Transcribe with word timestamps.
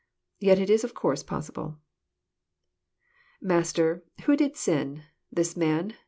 Yet 0.39 0.57
it 0.57 0.71
is 0.71 0.83
of 0.83 0.95
course 0.95 1.21
possible. 1.21 1.77
JiMaster, 3.43 4.01
who 4.23 4.35
did 4.35 4.57
sin, 4.57 5.03
this 5.31 5.55
man 5.55 5.93